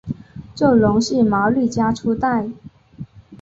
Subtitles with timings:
[0.55, 2.49] 就隆系毛利家初代。